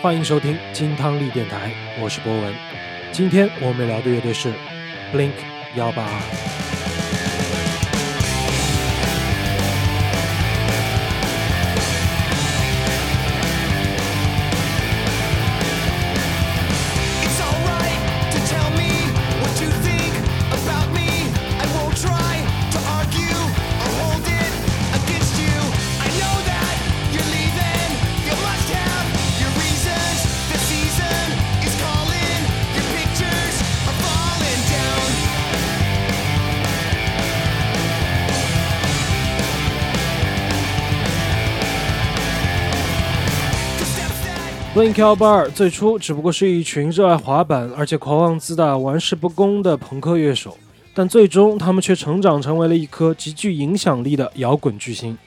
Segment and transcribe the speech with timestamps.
[0.00, 2.54] 欢迎收听金汤力电台，我是博文。
[3.10, 4.52] 今天我们聊的乐队是
[5.12, 5.32] Blink
[5.74, 6.67] 幺八二。
[44.78, 50.56] Blink 幺八二最初只不过是一群热爱滑板而且狂妄自大、玩世不恭的朋克乐手，
[50.94, 55.18] 但最终他们却成长成为了一颗极具影响力的摇滚巨星。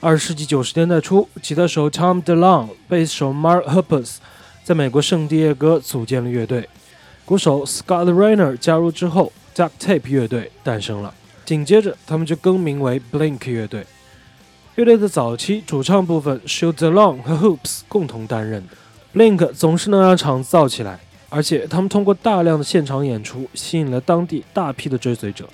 [0.00, 4.16] 二十世纪九十年代初，吉他手 Tom DeLonge、贝斯手 Mark Hoppus
[4.62, 6.66] 在美国圣地亚哥组建了乐队，
[7.26, 11.12] 鼓手 Scott Rainer 加入之后，Duct Tape 乐队诞生了。
[11.44, 13.84] 紧接着，他们就更名为 Blink 乐队。
[14.76, 18.74] 乐队的早期主唱部分是由 The Long 和 Hoops 共同担任的。
[19.14, 25.48] Blink 总是能让场子造起来，而且他们通过大量的现场演出吸引了当地大批的追随者。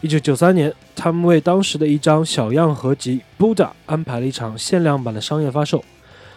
[0.00, 5.84] 1993年，他们为当时的一张小样合集《Buddha》安排了一场限量版的商业发售，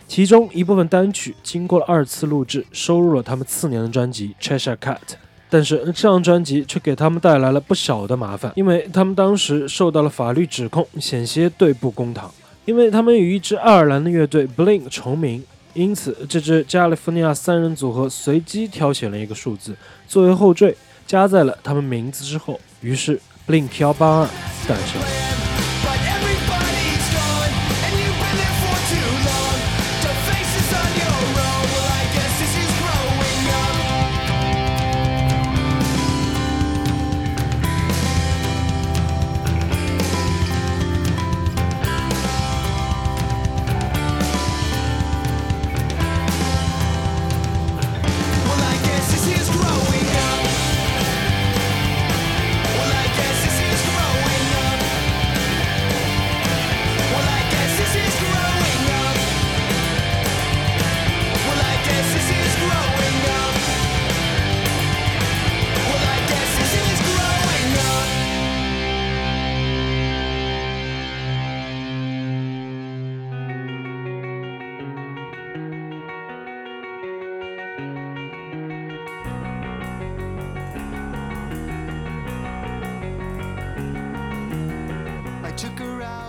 [0.05, 4.97] 其中一部分单曲经过了二次录制，收入了他们次年的专辑《Cheshire Cat》。
[5.53, 12.33] 但是这张专辑却给他们带来了不小的麻烦，因为他们当时受到了法律指控，险些对簿公堂。
[12.65, 15.43] 因为他们与一支爱尔兰的乐队 Blink 重名，
[15.75, 19.75] 因此这支加利福尼亚三人组合随机挑选了一个数字
[20.07, 24.27] 作为后缀，加在了他们名字之后，于是 Blink 182
[24.67, 25.32] 诞生了。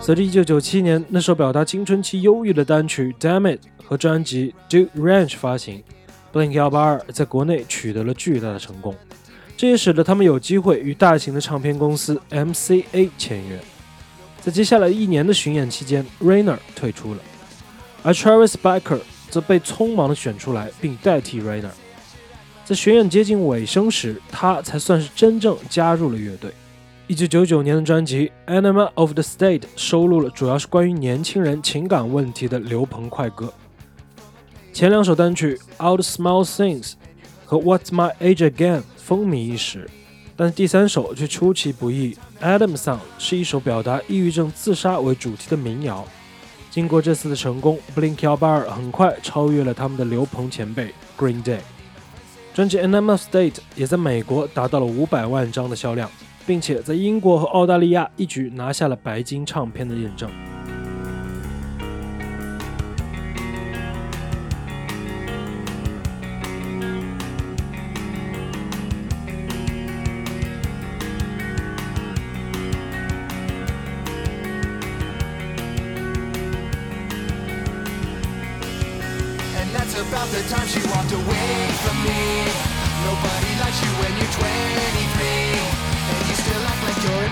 [0.05, 5.83] 随着1997年那首表达青春期忧郁的单曲《Damn It》和专辑《Duke Ranch》发行
[6.31, 8.93] ，Blink-182 在国内取得了巨大的成功，
[9.57, 13.59] 这也使得他们有机会与大型的唱片公司 MCA 签约。
[14.41, 17.19] 在接下来一年的巡演期间，Rainer 退出了，
[18.03, 18.99] 而 Travis Barker
[19.31, 21.71] 则被匆忙地选出来并代替 Rainer。
[22.63, 26.51] 在巡演接近尾声时，他才算是真正加入了乐队。
[27.07, 33.53] 一九九九年的专辑《Animal of the State》收录了主要是关于年轻人情感问题的流鹏快歌。
[34.73, 35.55] 前两首单曲
[35.87, 36.93] 《Out Small Things》
[37.45, 39.87] 和《What's My Age Again》风靡一时，
[40.35, 46.03] 但第三首却出其不意，《Adam Song》是一首表达抑郁症自杀为主题的民谣。
[46.71, 51.59] 经过这次的成功，Blink-182 很快超越了他们的流鹏前辈 Green Day。
[52.55, 56.09] 专辑《Animal of the State》也在美国达到了五百万张的销量。
[56.45, 60.29] 并且在英国和澳大利亚一举拿下了白金唱片的认证。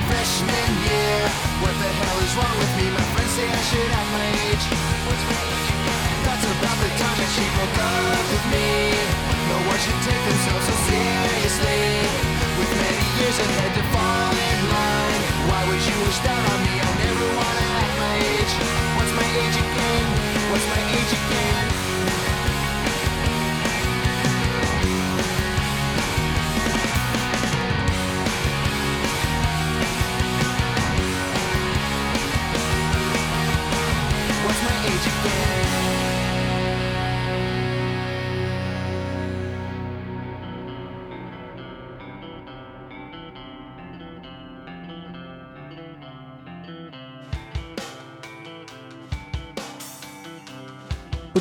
[0.07, 1.19] freshman year.
[1.61, 2.85] What the hell is wrong with me?
[2.89, 4.65] My friends say I should act my age.
[5.07, 5.32] What's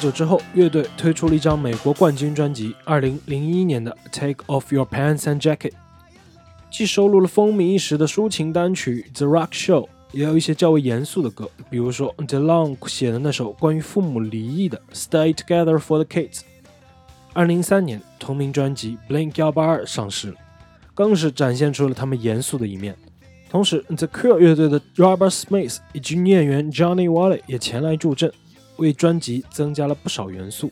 [0.03, 5.71] 不久之后，乐队推出了一张美国冠军专辑，2001年的《Take Off Your Pants and Jacket》，
[6.73, 16.41] 既收录了风靡一时的抒情单曲《The Rock Show》，也有一些较为严肃的歌，比如说 DeLong 写的那首关于父母离异的《Stay Together for the Kids》。
[17.35, 19.53] 2003年，同名专辑《Blink-182》
[19.87, 20.35] 上市，
[20.95, 22.97] 更是展现出了他们严肃的一面。
[23.49, 28.33] 同时，The Cure 乐队的 Robert Smith 以及女演员 Johnny Wally 也前来助阵。
[28.83, 30.71] 为专辑增加了不少元素，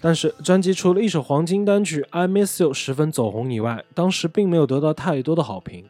[0.00, 5.84] 但是专辑除了一首黄金单曲《I Miss You》十分走红以外，当时并没有得到太多的好评。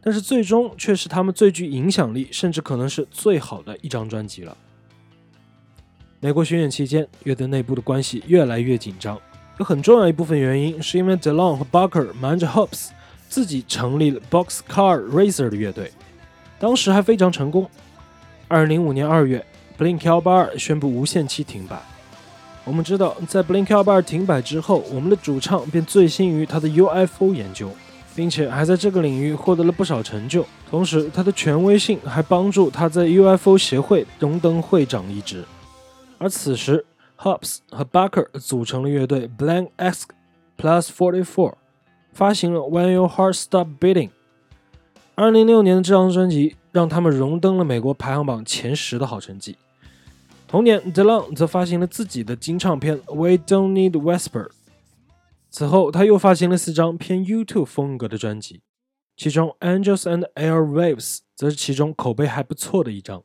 [0.00, 4.56] 但是最终却是他们最具影响力，甚至可能是最好的一张专辑了。
[6.20, 9.18] 美国巡演期间，乐队内部的关系越来越紧张，
[9.58, 12.90] 有很重要一部分原因是因为 DeLong 和 Barker 瞒着 Hopes
[13.28, 15.90] 自己成立了 Boxcar Racer 的乐队，
[16.58, 17.68] 当时还非常成功。
[18.46, 19.44] 二零零五年二月。
[19.78, 21.80] Blink-182 宣布无限期停摆。
[22.64, 27.70] 我们知道，在 Blink-182 停摆之后，我们的主唱便醉心于他的 UFO 研究，
[28.14, 30.46] 并且还在这个领域获得了不少成就。
[30.70, 35.44] 同时，他的权威性还帮助他在 UFO 协会荣登会长一职。
[36.16, 36.86] 而此时
[37.18, 40.06] ，Hops 和 Barker 组成了乐队 Blank X
[40.56, 41.54] Plus Forty Four，
[42.12, 44.10] 发行了 When Your Heart Stop Beating。
[45.16, 49.56] 二零零六年的这张专辑让他们荣登了美国排行榜前十的好成绩。
[50.48, 54.48] 同年，Delon 则发行了自己的金唱片《We Don't Need Whisper》。
[55.50, 58.62] 此后，他又发行了四张偏 YouTube 风格的专辑，
[59.16, 63.22] 其中《Angels and Airwaves》则是其中口碑还不错的一张。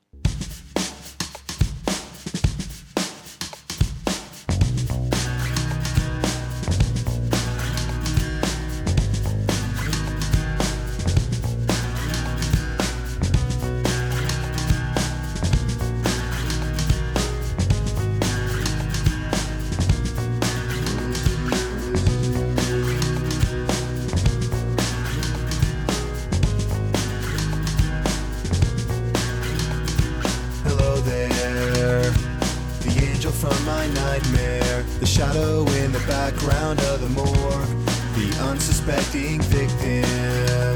[38.89, 40.75] unsuspecting victim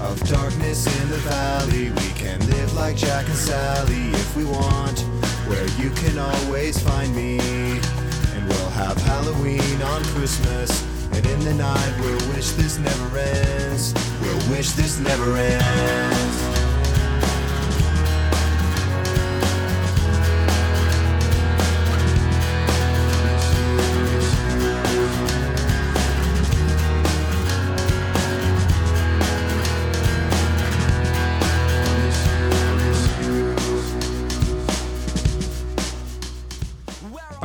[0.00, 1.90] of darkness in the valley.
[1.90, 5.00] We can live like Jack and Sally if we want,
[5.48, 7.38] where you can always find me.
[7.38, 10.70] And we'll have Halloween on Christmas.
[11.12, 13.94] And in the night, we'll wish this never ends.
[14.20, 16.51] We'll wish this never ends.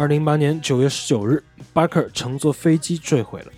[0.07, 1.43] 二零零八年九月十九日，
[1.73, 3.51] 巴克乘坐飞机坠毁了，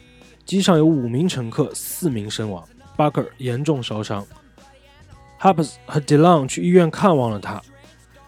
[0.45, 2.67] 机上有五名乘客，四名身亡，
[2.97, 4.25] 巴克严重烧伤。
[5.37, 7.61] 哈布斯和 DeLong 去医院看望了他，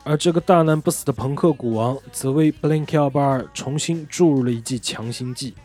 [0.03, 5.55] 而这个大难不死的朋克古王则为 Blink-182 重新注入了一剂强心剂。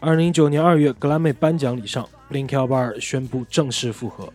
[0.00, 4.28] 二零一九年二月，格莱美颁奖礼上，Blink-182 宣布正式复合。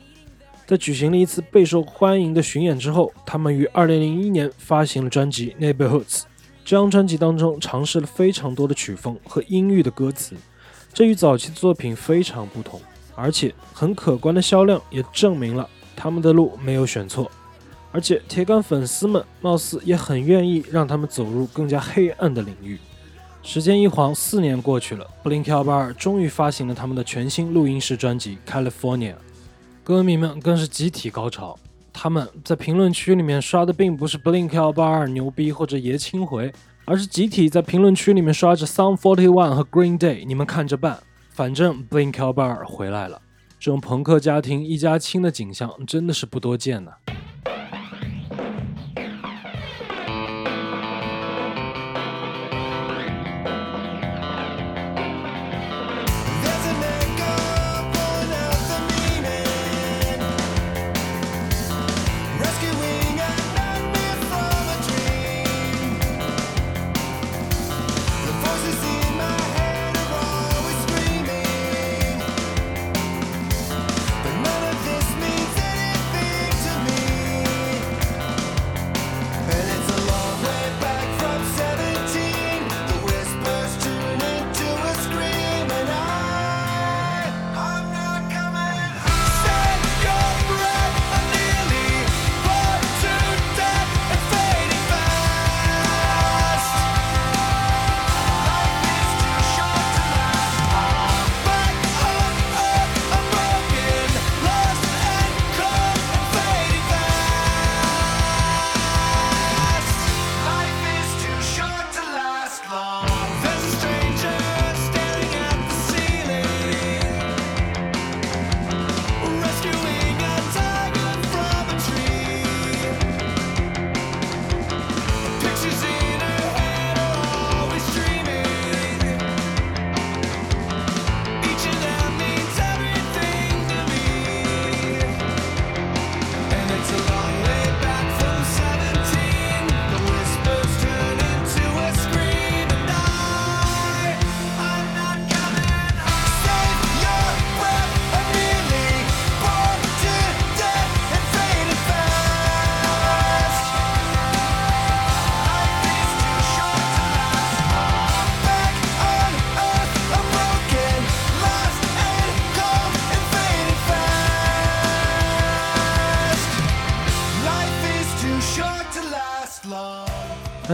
[0.66, 6.22] 在举行了一次备受欢迎的巡演之后，他们于二零零一年发行了专辑《Neighborhoods》。
[6.70, 10.36] 这张专辑当中尝试了非常多的曲风和阴郁的歌词，
[10.94, 12.80] 这与早期的作品非常不同，
[13.16, 17.32] 而且很可观的销量也证明了他们的路没有选错。
[17.92, 22.78] 而且铁杆粉丝们貌似也很愿意让他们走入更加黑暗的领域。
[23.42, 29.14] 时间一晃，四年过去了，Blink-182 终于发行了他们的全新录音室专辑《California》，
[29.84, 31.58] 歌迷们更是集体高潮。
[32.02, 36.50] 他们在评论区里面刷的并不是 Blink-182 牛逼或者爷青回，
[36.86, 40.98] 而是集体在评论区里面刷着 Sum 41和 Green Day，你们看着办，
[41.32, 43.22] 反正 Blink-182 回来了。
[43.60, 46.92] 这种朋克家庭一家亲的景象真的是不多见呢。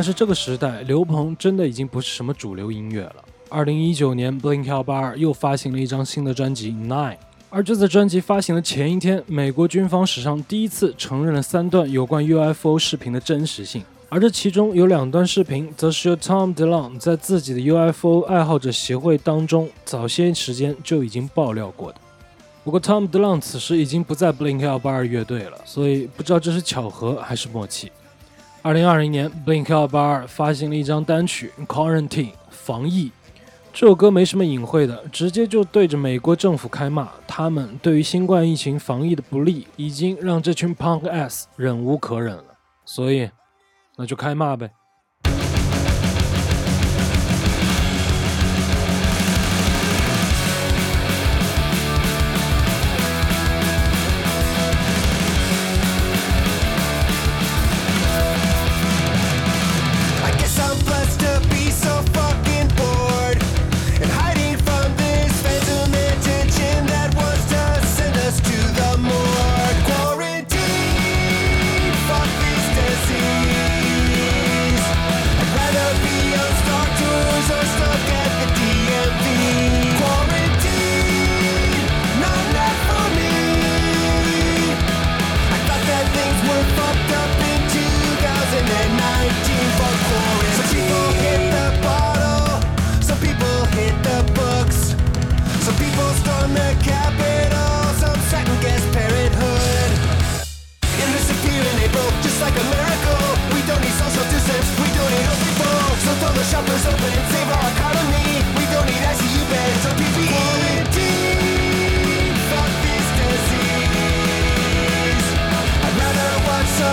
[0.06, 3.16] 是这个时代，刘鹏真的已经不是什么主流音乐了。
[3.50, 7.14] 二零一九年，Blink-182 又发行了一张新的专辑《Nine》，
[7.50, 13.84] 而就在专辑发行的前一天，美国军方史上第一次承认了三段有关 UFO 视频的真实性。
[14.10, 21.98] 而这其中有两段视频，则是由 Tom DeLong 在自己的 UFO 爱好者协会当中早些时间就已经爆料过的。
[22.64, 27.92] 不过 Tom DeLong 此时已经不在 Blink-182 乐队了，所以不知道这是巧合还是默契。
[28.66, 33.12] 二零二零年，Blink-182 发行了一张单曲《Quarantine》防疫。
[33.72, 37.08] 这首歌没什么隐晦的，直接就对着美国政府开骂。
[37.28, 42.44] 他们对于新冠疫情防疫的不利，已经让这群 Punk ass 忍无可忍了。
[42.84, 43.30] 所以。
[43.98, 44.72] 那就开骂呗。